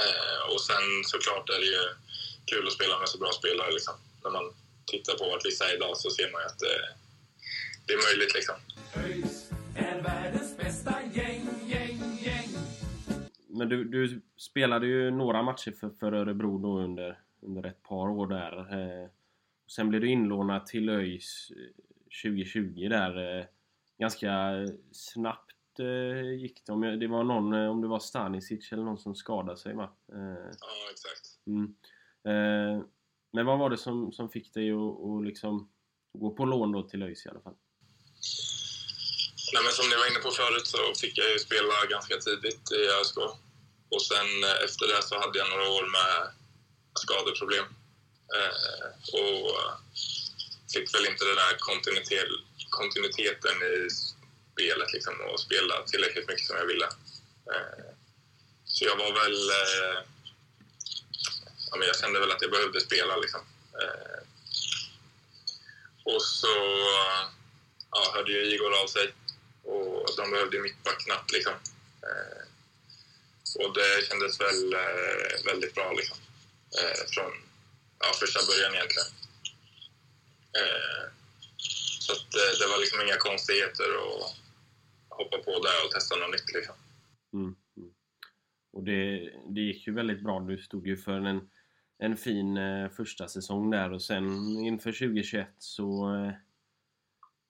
[0.00, 1.84] Eh, och sen såklart är det ju
[2.46, 3.72] kul att spela med så bra spelare.
[3.72, 3.94] Liksom.
[4.22, 4.54] När man
[4.90, 6.76] tittar på vart vissa är idag så ser man ju att det,
[7.86, 8.34] det är möjligt.
[8.34, 8.56] Liksom.
[13.48, 18.08] Men du, du spelade ju några matcher för, för Örebro då under, under ett par
[18.08, 18.58] år där.
[18.58, 19.08] Eh,
[19.70, 21.84] sen blev du inlånad till ÖIS eh,
[22.30, 23.38] 2020 där.
[23.38, 23.44] Eh,
[23.98, 24.32] ganska
[24.92, 26.72] snabbt eh, gick det.
[26.72, 29.74] Om jag, det var någon, eh, om det var Stanisic eller någon som skadade sig
[29.74, 29.90] va?
[30.12, 31.46] Eh, Ja, exakt.
[31.46, 31.74] Mm.
[33.32, 35.72] Men vad var det som, som fick dig att, att liksom
[36.18, 37.56] gå på lån då till ÖIS i alla fall?
[39.52, 42.72] Nej, men som ni var inne på förut så fick jag ju spela ganska tidigt
[42.80, 43.18] i ÖSK.
[43.94, 46.14] Och sen eh, efter det så hade jag några år med
[47.02, 47.66] skadeproblem.
[48.36, 48.54] Eh,
[49.20, 49.74] och eh,
[50.74, 52.28] fick väl inte den där kontinuitet,
[52.78, 53.74] kontinuiteten i
[54.52, 56.88] spelet liksom, och spela tillräckligt mycket som jag ville.
[57.52, 57.90] Eh,
[58.64, 59.38] så jag var väl...
[59.60, 60.00] Eh,
[61.70, 63.40] ja, men jag kände väl att jag behövde spela liksom.
[63.80, 64.20] Eh,
[66.04, 66.56] och så
[67.90, 69.12] ja, hörde ju Igor av sig
[69.62, 71.52] och de behövde ju mittback knappt liksom.
[72.02, 72.42] Eh,
[73.64, 76.16] och det kändes väl eh, väldigt bra liksom.
[76.78, 77.32] Eh, från
[77.98, 79.10] ja, första början egentligen.
[80.60, 81.04] Eh,
[82.00, 84.36] så att, eh, det var liksom inga konstigheter att
[85.08, 86.74] hoppa på där och testa något nytt liksom.
[87.32, 87.54] Mm.
[87.76, 87.90] mm.
[88.72, 89.02] och det,
[89.54, 90.40] det gick ju väldigt bra.
[90.40, 91.50] Du stod ju för en,
[92.02, 94.26] en fin eh, första säsong där och sen
[94.58, 96.32] inför 2021 så eh,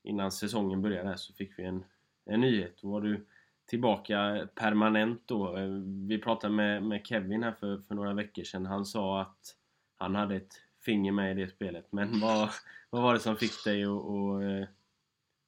[0.03, 1.85] innan säsongen började här så fick vi en,
[2.25, 2.77] en nyhet.
[2.83, 3.27] Då var du
[3.67, 5.57] tillbaka permanent då.
[5.57, 5.69] Eh,
[6.09, 8.67] vi pratade med, med Kevin här för, för några veckor sedan.
[8.67, 9.57] Han sa att
[9.97, 11.87] han hade ett finger med i det spelet.
[11.91, 12.51] Men vad,
[12.91, 14.69] vad var det som fick dig att, att eh,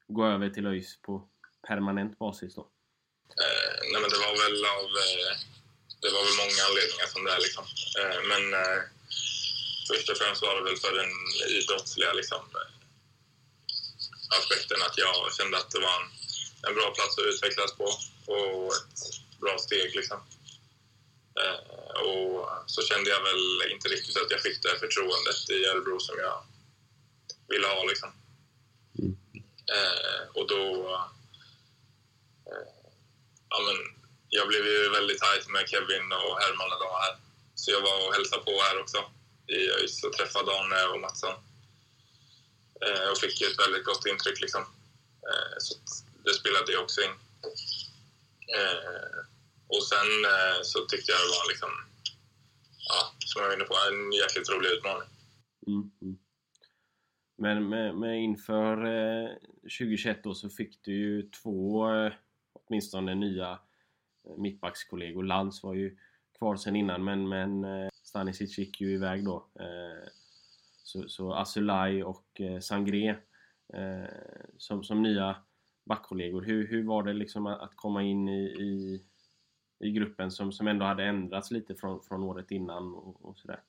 [0.07, 1.27] gå över till ÖIS på
[1.67, 2.61] permanent basis då?
[2.61, 4.85] Eh, nej men det var väl av...
[5.05, 5.53] Eh,
[6.03, 7.65] det var väl många anledningar som det är liksom.
[7.99, 8.79] Eh, men eh,
[9.93, 11.11] först och främst var det väl för den
[11.57, 12.43] idrottsliga liksom,
[14.39, 16.09] aspekten att jag kände att det var en,
[16.67, 17.87] en bra plats att utvecklas på
[18.33, 20.19] och ett bra steg liksom.
[21.41, 25.99] Eh, och så kände jag väl inte riktigt att jag fick det förtroendet i Örebro
[25.99, 26.45] som jag
[27.47, 28.11] ville ha liksom.
[29.75, 30.63] Eh, och då...
[32.49, 32.67] Eh,
[33.49, 33.77] ja, men,
[34.29, 37.17] jag blev ju väldigt tajt med Kevin och Herman när de var här.
[37.55, 39.13] Så jag var och hälsade på här också
[39.47, 41.35] i ÖIS och träffade Arne eh, och Mattsson.
[42.85, 44.61] Eh, och fick ett väldigt gott intryck liksom.
[45.29, 45.73] Eh, så
[46.23, 47.15] det spelade ju också in.
[48.57, 49.17] Eh,
[49.67, 51.71] och sen eh, så tyckte jag det var liksom,
[52.91, 55.09] ja, som jag var inne på, en jäkligt rolig utmaning.
[55.67, 56.17] Mm, mm.
[57.37, 59.29] Men med, med inför eh,
[59.61, 62.13] 2021 då så fick du ju två eh,
[62.53, 63.59] åtminstone nya
[64.27, 65.23] eh, mittbackskollegor.
[65.23, 65.97] Lantz var ju
[66.43, 69.47] kvar sen innan men, men eh, Stanisic gick ju iväg då.
[69.59, 70.07] Eh,
[70.83, 73.15] så, så Asulaj och eh, Sangré
[74.57, 75.35] som, som nya
[75.89, 76.41] backkollegor.
[76.41, 79.03] Hur, hur var det liksom att, komma in i, i,
[79.87, 83.59] i gruppen som, som ändå hade ändrats lite från, från året innan och, och sådär?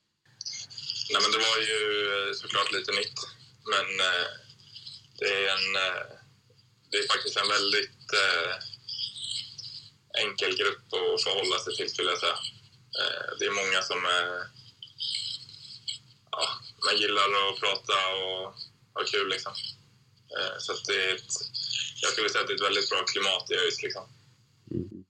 [1.13, 1.81] Nej, men det var ju
[2.35, 3.19] såklart lite nytt,
[3.73, 4.27] men eh,
[5.19, 5.67] det är en...
[6.91, 8.53] Det är faktiskt en väldigt eh,
[10.23, 12.39] enkel grupp att förhålla sig till, skulle jag säga.
[13.01, 14.01] Eh, det är många som.
[16.31, 16.45] Ja,
[16.87, 18.41] man gillar att prata och
[18.97, 19.53] ha kul, liksom.
[20.37, 21.33] Eh, så att det är ett...
[22.03, 24.05] Jag skulle säga att det är ett väldigt bra klimat i ÖIS, liksom.
[24.71, 25.05] Mm.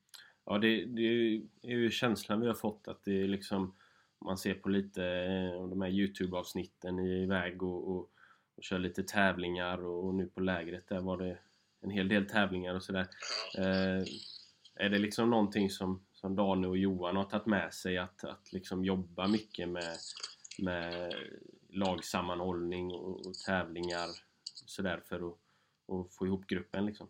[0.47, 1.07] Ja, det, det
[1.63, 3.75] är ju känslan vi har fått att det är liksom
[4.25, 8.11] man ser på lite eh, av de här Youtube-avsnitten i iväg och, och,
[8.57, 11.39] och kör lite tävlingar och, och nu på lägret där var det
[11.81, 13.09] en hel del tävlingar och sådär.
[13.59, 14.03] Eh,
[14.75, 18.53] är det liksom någonting som, som Dane och Johan har tagit med sig att, att
[18.53, 19.99] liksom jobba mycket med,
[20.59, 21.15] med
[21.83, 24.09] lagsammanhållning och, och tävlingar
[24.67, 25.37] sådär för att,
[25.93, 27.07] och få ihop gruppen liksom?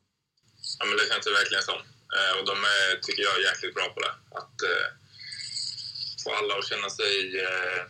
[0.79, 1.81] Ja, men det känns det verkligen som.
[2.17, 4.15] Eh, och de är, tycker jag, jäkligt bra på det.
[4.41, 4.89] Att eh,
[6.23, 7.15] få alla att känna sig
[7.47, 7.81] eh,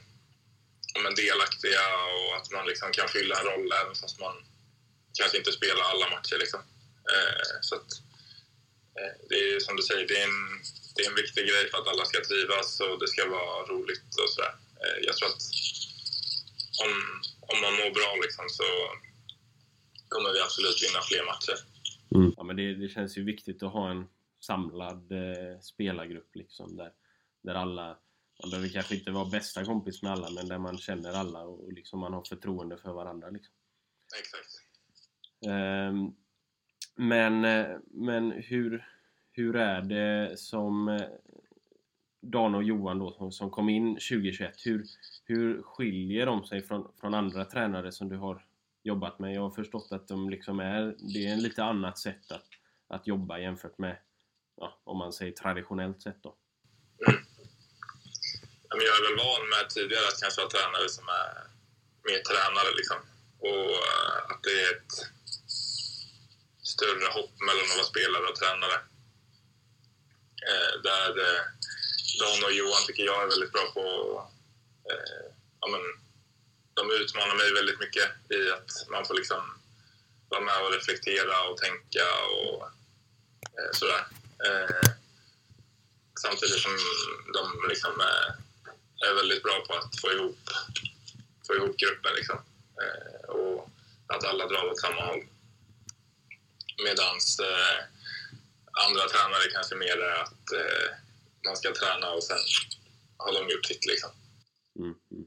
[1.02, 1.84] men delaktiga
[2.14, 4.36] och att man liksom kan fylla en roll även fast man
[5.18, 6.38] kanske inte spelar alla matcher.
[6.38, 6.60] Liksom.
[7.12, 7.90] Eh, så att,
[8.98, 10.40] eh, det är som du säger, det är, en,
[10.94, 14.10] det är en viktig grej för att alla ska trivas och det ska vara roligt
[14.22, 14.54] och sådär.
[14.82, 15.42] Eh, jag tror att
[16.84, 16.92] om,
[17.50, 18.66] om man mår bra liksom, så
[20.08, 21.58] kommer vi absolut vinna fler matcher.
[22.36, 24.04] Ja, men det, det känns ju viktigt att ha en
[24.40, 26.92] samlad eh, spelargrupp liksom där,
[27.42, 27.98] där alla
[28.42, 31.72] man behöver kanske inte vara bästa kompis med alla men där man känner alla och
[31.72, 33.54] liksom man har förtroende för varandra liksom.
[34.18, 34.50] Exakt.
[35.46, 36.14] Ehm,
[36.96, 38.88] men, eh, men hur,
[39.36, 41.00] hur är det som eh,
[42.20, 44.54] Dan och Johan då som, som kom in 2021?
[44.64, 44.86] Hur,
[45.24, 48.46] hur skiljer de sig från, från andra tränare som du har
[48.82, 49.34] jobbat med?
[49.34, 52.46] Jag har förstått att de liksom är, det är en lite annat sätt att,
[52.88, 53.96] att jobba jämfört med,
[54.56, 56.34] ja, om man säger traditionellt sätt då.
[57.06, 57.20] Mm.
[58.70, 61.32] jag är väl van med tidigare att kanske ha tränare som är
[62.08, 62.70] mer tränare.
[62.76, 62.98] Liksom.
[63.38, 64.94] Och eh, att det är ett
[66.74, 68.93] större hopp mellan att vara spelare och tränare.
[70.48, 71.42] Eh, där eh,
[72.20, 73.84] Dan och Johan tycker jag är väldigt bra på...
[74.90, 75.26] Eh,
[75.60, 75.80] ja, men,
[76.74, 79.42] de utmanar mig väldigt mycket i att man får liksom
[80.28, 82.06] vara med och reflektera och tänka
[82.38, 82.62] och
[83.58, 84.06] eh, sådär.
[84.46, 84.90] Eh,
[86.20, 86.72] samtidigt som
[87.34, 88.44] de liksom är
[89.10, 90.38] är väldigt bra på att få ihop,
[91.46, 92.38] få ihop gruppen liksom.
[92.82, 93.70] Eh, och
[94.06, 95.24] att alla drar åt samma håll.
[96.84, 97.78] Medans eh,
[98.86, 100.88] andra tränare kanske mer är att eh,
[101.46, 102.42] man ska träna och sen
[103.16, 104.10] har de gjort sitt liksom.
[104.78, 105.26] Mm, mm.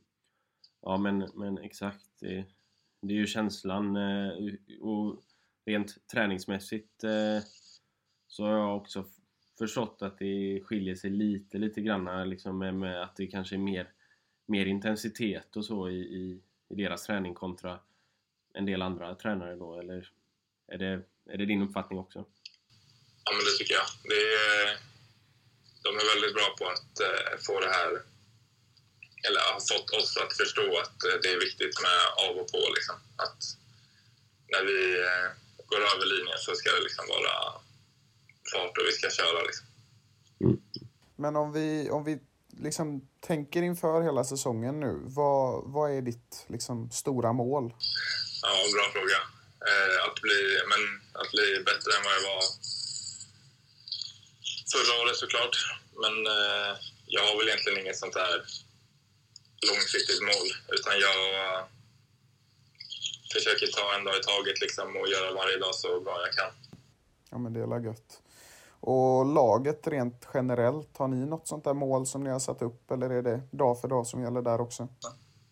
[0.82, 2.06] Ja men, men exakt.
[2.20, 2.46] Det,
[3.02, 4.32] det är ju känslan eh,
[4.82, 5.24] och
[5.66, 7.40] rent träningsmässigt eh,
[8.28, 9.06] så har jag också
[9.58, 13.60] förstått att det skiljer sig lite, lite grann liksom med, med att det kanske är
[13.60, 13.92] mer,
[14.46, 17.80] mer intensitet och så i, i, i, deras träning kontra
[18.54, 20.12] en del andra tränare då, eller
[20.68, 22.26] är det, är det din uppfattning också?
[23.30, 23.88] Ja, men det tycker jag.
[24.04, 24.78] Det är,
[25.84, 27.90] de är väldigt bra på att eh, få det här,
[29.28, 32.62] eller har fått oss att förstå att eh, det är viktigt med av och på.
[32.76, 32.96] Liksom.
[33.16, 33.42] Att
[34.52, 35.28] när vi eh,
[35.70, 37.34] går över linjen så ska det liksom vara
[38.52, 39.42] fart och vi ska köra.
[39.42, 39.68] Liksom.
[41.16, 42.20] Men om vi, om vi
[42.68, 47.74] liksom tänker inför hela säsongen nu, vad, vad är ditt liksom, stora mål?
[48.42, 49.20] Ja, bra fråga.
[49.70, 50.82] Eh, att, bli, men,
[51.22, 52.44] att bli bättre än vad jag var
[54.74, 55.56] förra året såklart.
[56.04, 56.72] Men eh,
[57.06, 58.36] jag har väl egentligen inget sånt här
[59.70, 60.48] långsiktigt mål.
[60.76, 61.62] Utan jag eh,
[63.34, 66.52] försöker ta en dag i taget liksom, och göra varje dag så bra jag kan.
[67.32, 68.22] Ja, men det är gött.
[68.80, 72.92] Och laget rent generellt, har ni något sånt där mål som ni har satt upp
[72.92, 74.88] eller är det dag för dag som gäller där också?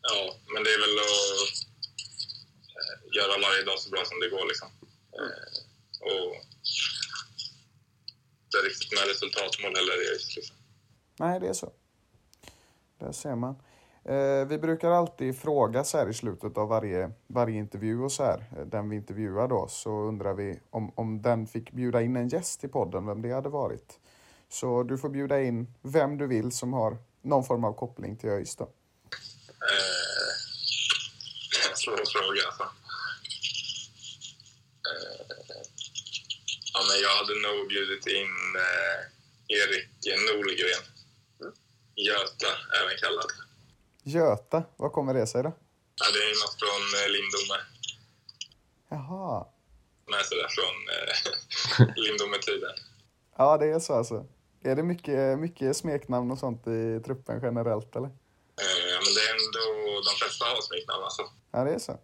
[0.02, 1.50] Ja, men det är väl att
[2.80, 4.46] eh, göra varje dag så bra som det går.
[4.48, 4.68] Liksom.
[5.18, 5.48] Eh,
[6.12, 6.55] och
[8.56, 10.14] inte riktigt med resultatmål heller.
[10.14, 10.44] Liksom.
[11.20, 11.72] Nej, det är så.
[13.00, 13.56] Där ser man.
[14.06, 18.24] Eh, vi brukar alltid fråga så här i slutet av varje, varje intervju och så
[18.24, 22.16] här, eh, den vi intervjuar då, så undrar vi om, om den fick bjuda in
[22.16, 24.00] en gäst i podden, vem det hade varit.
[24.50, 28.30] Så du får bjuda in vem du vill som har någon form av koppling till
[28.30, 28.64] ÖIS då.
[28.64, 28.70] Eh,
[31.76, 32.64] svår fråga alltså.
[32.64, 32.70] Eh,
[36.76, 38.36] ja, men jag hade nog bjudit in
[38.66, 39.00] eh,
[39.60, 39.90] Erik
[40.28, 40.84] Norgren.
[41.96, 43.32] Göta, även kallad.
[44.04, 45.52] Göta, vad kommer det sig då?
[46.02, 47.58] Ja, det är något från eh, Lindome.
[48.90, 49.48] Jaha.
[50.12, 52.76] Med sådär från eh, Lindome-tiden.
[53.38, 54.26] Ja, det är så alltså.
[54.64, 58.08] Är det mycket, mycket smeknamn och sånt i truppen generellt eller?
[58.64, 59.66] Eh, ja, men det är ändå,
[60.10, 61.24] de flesta har smeknamn alltså.
[61.52, 62.00] Ja, det är så.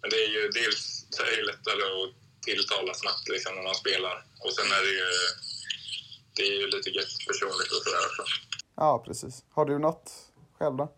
[0.00, 3.74] Men det är ju dels så är det lättare att tilltala snabbt liksom, när man
[3.74, 4.24] spelar.
[4.44, 5.10] Och sen är det ju,
[6.36, 8.22] det är ju lite gött personligt och sådär också.
[8.76, 9.44] Ja, precis.
[9.50, 10.10] Har du något
[10.58, 10.96] själv då?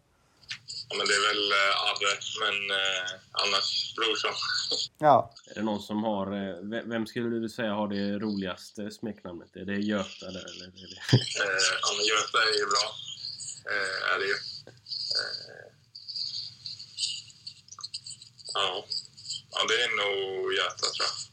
[0.89, 4.35] Ja, men det är väl eh, Arre, men eh, annars brorsan.
[4.99, 6.27] Ja, Är det någon som har...
[6.27, 9.57] eh, ve- Vem skulle du säga har det roligaste smeknamnet?
[9.57, 10.67] Är det Göta där eller?
[10.67, 11.01] Är det...
[11.43, 12.87] Eh, ja, men Göta är ju bra.
[13.73, 14.37] Eh, är det ju.
[15.19, 15.67] Eh,
[18.55, 18.85] ja.
[19.51, 21.32] ja, det är nog Göta tror jag.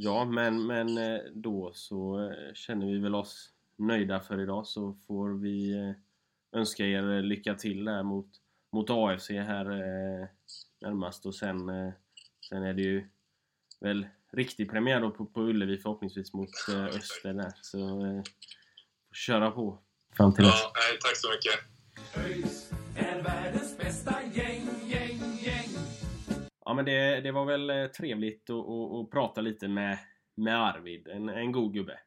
[0.00, 4.96] Ja, men, men eh, då så eh, känner vi väl oss nöjda för idag så
[5.06, 5.90] får vi eh,
[6.58, 8.26] önska er lycka till där mot,
[8.72, 9.64] mot AFC här
[10.80, 11.58] närmast och sen,
[12.48, 13.08] sen är det ju
[13.80, 18.22] väl riktig premiär då på, på Ullevi förhoppningsvis mot Öster där så
[19.12, 19.78] köra på
[20.16, 20.54] fram till dess.
[20.62, 21.78] Ja, tack så mycket.
[26.68, 29.98] Ja men det, det var väl eh, trevligt att, att, att prata lite med,
[30.34, 31.98] med Arvid, en, en god gubbe.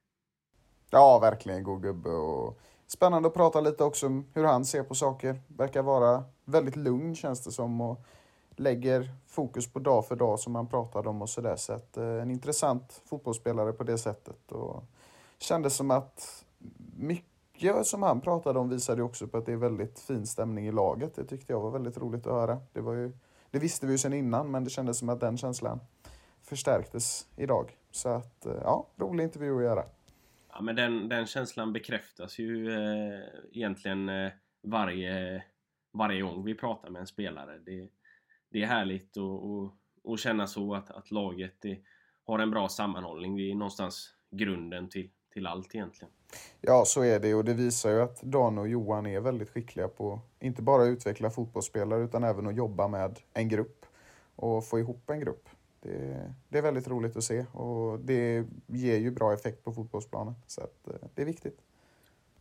[0.90, 2.10] ja verkligen en god gubbe.
[2.10, 5.42] Och spännande att prata lite också om hur han ser på saker.
[5.48, 7.82] Verkar vara väldigt lugn känns det som.
[7.82, 8.06] Och
[8.56, 11.56] lägger fokus på dag för dag som han pratade om och sådär.
[11.56, 14.52] Så att, eh, en intressant fotbollsspelare på det sättet.
[14.52, 14.84] Och
[15.40, 16.46] kändes som att
[16.98, 20.68] mycket som han pratade om visade ju också på att det är väldigt fin stämning
[20.68, 21.16] i laget.
[21.16, 22.60] Det tyckte jag var väldigt roligt att höra.
[22.74, 23.12] Det, var ju,
[23.52, 25.80] det visste vi ju sedan innan men det kändes som att den känslan
[26.44, 27.78] förstärktes idag.
[27.92, 29.84] Så att, eh, ja, rolig intervju att göra.
[30.54, 33.20] Ja, men den, den känslan bekräftas ju eh,
[33.52, 34.32] egentligen eh,
[34.64, 35.44] varje,
[35.94, 37.60] varje gång vi pratar med en spelare.
[37.66, 37.90] Det,
[38.50, 41.80] det är härligt att, och, och känna så att, att laget det,
[42.24, 43.38] har en bra sammanhållning.
[43.38, 46.12] Det är någonstans grunden till, till allt egentligen.
[46.62, 49.88] Ja, så är det och det visar ju att Dan och Johan är väldigt skickliga
[49.88, 53.86] på inte bara att utveckla fotbollsspelare utan även att jobba med en grupp
[54.36, 55.50] och få ihop en grupp.
[55.82, 60.34] Det, det är väldigt roligt att se och det ger ju bra effekt på fotbollsplanen
[60.48, 61.62] så att eh, det är viktigt.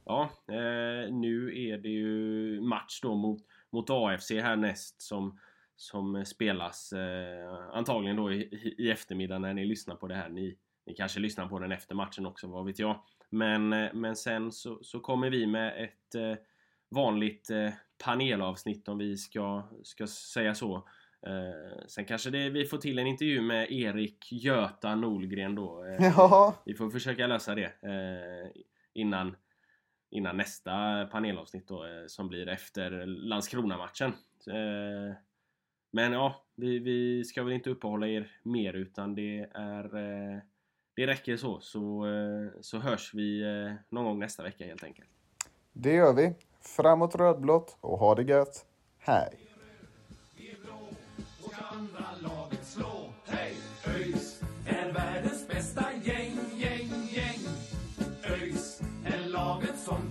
[0.05, 5.39] Ja, eh, nu är det ju match då mot, mot AFC härnäst som,
[5.77, 10.29] som spelas eh, antagligen då i, i eftermiddag när ni lyssnar på det här.
[10.29, 13.03] Ni, ni kanske lyssnar på den efter matchen också, vad vet jag.
[13.31, 16.45] Men, eh, men sen så, så kommer vi med ett eh,
[16.91, 17.71] vanligt eh,
[18.05, 20.89] panelavsnitt om vi ska, ska säga så.
[21.27, 25.85] Eh, sen kanske det, vi får till en intervju med Erik Göta Nolgren då.
[25.85, 28.63] Eh, Ja, vi får försöka lösa det eh,
[28.95, 29.37] innan,
[30.11, 34.13] innan nästa panelavsnitt då, som blir efter Landskrona-matchen.
[35.93, 40.43] Men ja, vi, vi ska väl inte uppehålla er mer utan det är
[41.01, 45.09] det räcker så, så, eh, så hörs vi eh, någon gång nästa vecka helt enkelt.
[45.73, 46.35] det gör vi.
[46.61, 48.67] Framåt rödblått och ha det gött.
[48.99, 49.39] Hej!
[51.45, 53.13] Och andra laget slå.
[53.27, 53.55] Hej!
[53.87, 57.41] ÖIS är världens bästa gäng, gäng, gäng.
[58.25, 60.11] ÖIS är laget som